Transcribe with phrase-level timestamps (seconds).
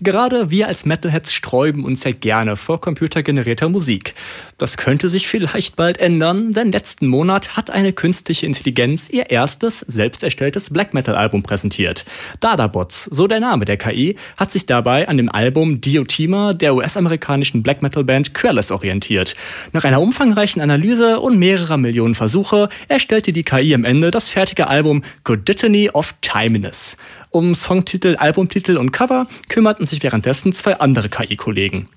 [0.00, 4.14] Gerade wir als Metalheads sträuben uns ja gerne vor computergenerierter Musik.
[4.58, 9.78] Das könnte sich vielleicht bald ändern, denn letzten Monat hat eine künstliche Intelligenz ihr erstes
[9.86, 12.04] selbst erstelltes Black Metal Album präsentiert.
[12.40, 17.62] Dadabots, so der Name der KI, hat sich dabei an dem Album Diotima der US-amerikanischen
[17.62, 19.36] Black Metal Band Querless orientiert.
[19.70, 24.66] Nach einer umfangreichen Analyse und mehrerer Millionen Versuche erstellte die KI am Ende das fertige
[24.66, 26.96] Album Good Dittany of Timiness.
[27.34, 31.88] Um Songtitel, Albumtitel und Cover kümmerten sich währenddessen zwei andere KI-Kollegen.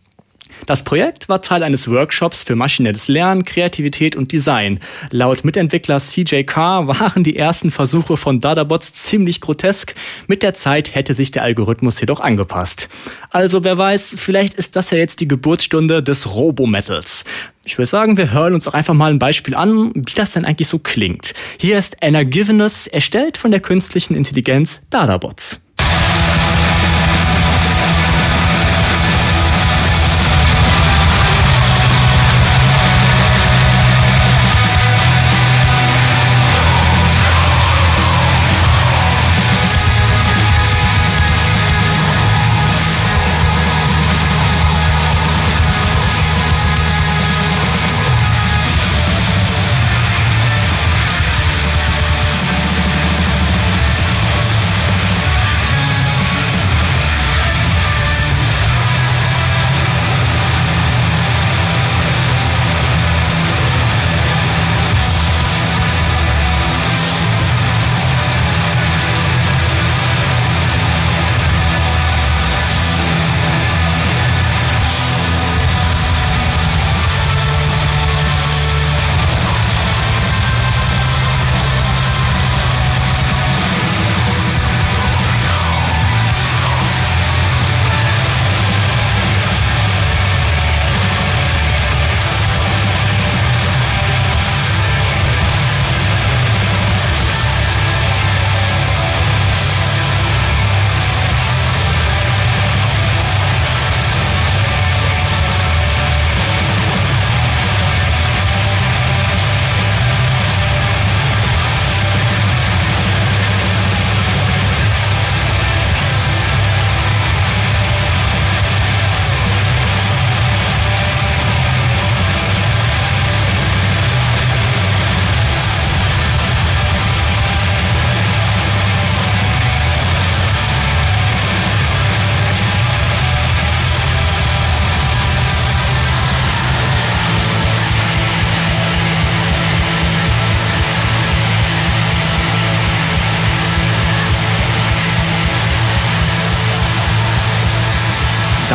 [0.66, 4.80] Das Projekt war Teil eines Workshops für maschinelles Lernen, Kreativität und Design.
[5.12, 9.94] Laut Mitentwickler CJ Carr waren die ersten Versuche von Dadabots ziemlich grotesk.
[10.28, 12.90] Mit der Zeit hätte sich der Algorithmus jedoch angepasst.
[13.30, 17.24] Also wer weiß, vielleicht ist das ja jetzt die Geburtsstunde des Robometals.
[17.64, 20.46] Ich würde sagen, wir hören uns auch einfach mal ein Beispiel an, wie das denn
[20.46, 21.34] eigentlich so klingt.
[21.60, 25.62] Hier ist Anna Giveness, erstellt von der künstlichen Intelligenz Dadabots.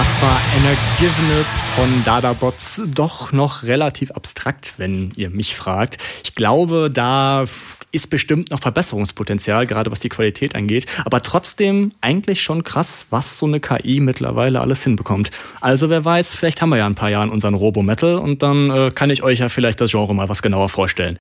[0.03, 1.47] Das war Energiveness
[1.77, 5.97] von Dadabots doch noch relativ abstrakt, wenn ihr mich fragt.
[6.25, 7.45] Ich glaube, da
[7.93, 10.87] ist bestimmt noch Verbesserungspotenzial, gerade was die Qualität angeht.
[11.05, 15.31] Aber trotzdem eigentlich schon krass, was so eine KI mittlerweile alles hinbekommt.
[15.61, 18.91] Also wer weiß, vielleicht haben wir ja ein paar Jahren unseren Robo-Metal und dann äh,
[18.93, 21.21] kann ich euch ja vielleicht das Genre mal was genauer vorstellen.